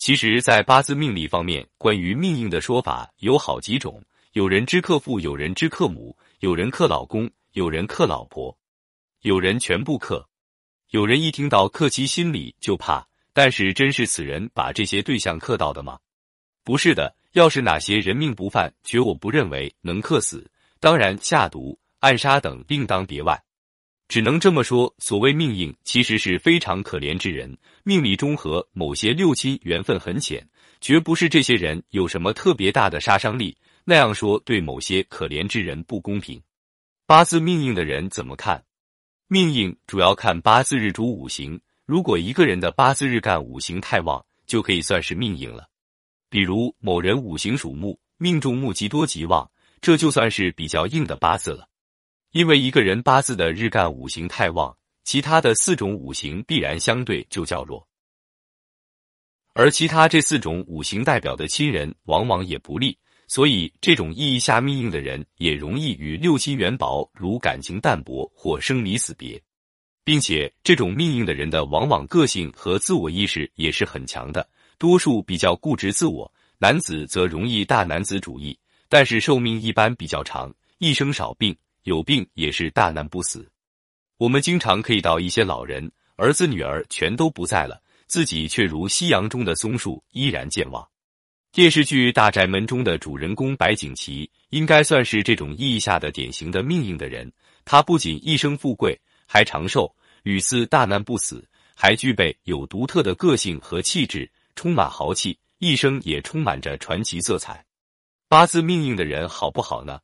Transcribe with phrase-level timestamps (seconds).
[0.00, 4.02] 其实，在八字命理方面，关于命硬的说法有好几种。
[4.32, 8.56] 有人知克父，有人知克母，有人克老公，有人克老婆，
[9.20, 10.26] 有人全部克。
[10.88, 13.06] 有人一听到克妻，心里就怕。
[13.34, 15.98] 但是，真是此人把这些对象克到的吗？
[16.64, 17.14] 不是的。
[17.32, 20.50] 要是哪些人命不犯，绝我不认为能克死。
[20.80, 23.38] 当然，下毒、暗杀等另当别外。
[24.10, 27.56] 只能这么说，所谓命硬，其实是非常可怜之人。
[27.84, 30.44] 命里中和某些六亲缘分很浅，
[30.80, 33.56] 绝不是这些人有什么特别大的杀伤力。
[33.84, 36.42] 那样说对某些可怜之人不公平。
[37.06, 38.64] 八字命硬的人怎么看？
[39.28, 41.60] 命硬主要看八字日主五行。
[41.86, 45.68] 如果一个人的八字日干五行太旺，就可以算是命硬了。
[46.28, 49.48] 比如某人五行属木，命中木极多极旺，
[49.80, 51.68] 这就算是比较硬的八字了。
[52.32, 57.84] 因为一个人八字的日干五行太旺，其他的四种五行必然相对就较弱，
[59.52, 62.96] 而其他这四种五行代表的亲人往往也不利，
[63.26, 69.42] 所以这种意义下命硬的人也容易与六亲缘薄，如感情淡薄或生离死别，
[70.04, 76.32] 并且这种命硬的人的往往个性和自我意识也是很强的，多数比较固执自我。
[76.58, 78.56] 男子则容易大男子主义，
[78.88, 81.56] 但是寿命一般比较长，一生少病。
[81.90, 83.50] 有病也是大难不死。
[84.16, 90.88] 我们经常可以到一些老人，儿子女儿全都不在了，自己却如夕阳中的松树，依然健忘。
[91.50, 97.28] 电视剧《大宅门》中的主人公白景琦，应该算是这种意义下的典型的命硬的人。
[97.64, 101.44] 他不仅一生富贵，还长寿，屡次大难不死，
[101.74, 107.64] 还具备有独特的个性和气质，充满豪气，一生也充满着传奇色彩。
[108.28, 109.98] 八字命硬的人好不好呢？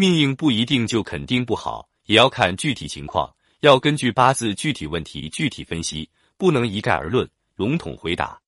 [0.00, 8.40] 命硬不一定就肯定不好，也要看具体情况，要根据八字具体问题具体分析，不能一概而论、笼统回答。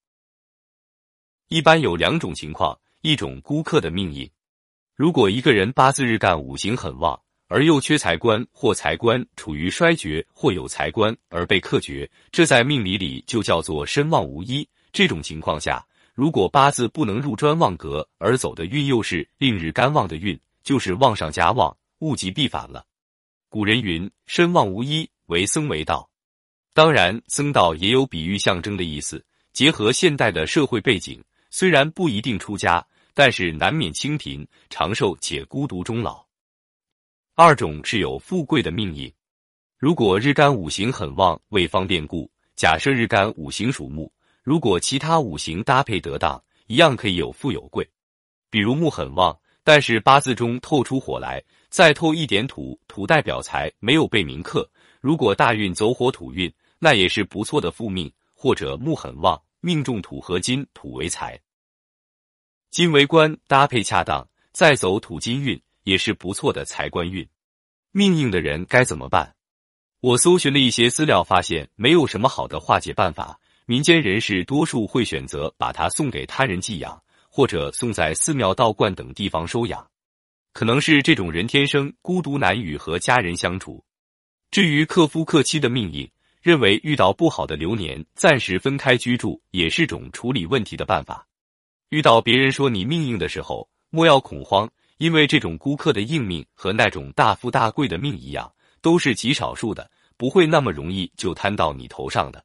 [1.48, 4.26] 一般有两种情况：一种孤克的命硬，
[4.96, 14.66] 如果一个人八字日干五行很旺，而又缺财官或财官处于衰绝或有财官而被克绝，这在命理里就叫做身旺无一。
[14.90, 20.40] 这种情况下，如果八字不能入专旺格，而走的运又是令日干旺的运。
[20.62, 22.86] 就是旺上加旺，物极必反了。
[23.48, 26.08] 古人云：“身旺无一，为僧为道。”
[26.74, 29.24] 当然，僧道也有比喻象征的意思。
[29.52, 36.24] 结合现代的社会背景，虽然不一定出家，但是难免清贫、长寿且孤独终老。
[37.34, 39.12] 二种是有富贵的命运，
[39.76, 44.10] 如果日干五行很旺，为方便故，假设日干五行属木，
[44.42, 47.86] 如果其他五行搭配得当，一样可以有富有贵。
[48.48, 49.38] 比如木很旺。
[49.64, 54.68] 但是八字中透出火来，再透一点土，土代表财，没有被铭刻。
[55.00, 58.12] 如果大运走火土运，那也是不错的复命。
[58.34, 61.40] 或者木很旺，命中土和金，土为财，
[62.70, 67.24] 金为官，搭配恰当，再走土金运，也是不错的财官运。
[67.92, 69.36] 命硬的人该怎么办？
[70.00, 73.38] 我搜寻了一些资料，发现没有什么好的化解办法。
[73.64, 77.01] 民间人士多数会选择把它送给他人寄养。
[77.34, 79.88] 或者送在寺庙、道观等地方收养，
[80.52, 83.82] 可能是这种人天生孤独难与和家人相处。
[84.50, 86.06] 至于克夫克妻的命硬，
[86.42, 91.26] 认为遇到不好的流年，暂时分开居住也是种处理问题的办法。
[91.88, 102.44] 遇到别人说你命硬的时候，莫要恐慌，因为这种孤克的硬命和那种大富大贵的命一样，都是极少数的，不会那么容易就摊到你头上的。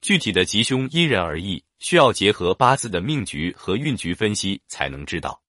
[0.00, 5.40] 具体的吉凶因人而异，需要结合八字的命局和运局分析才能知道。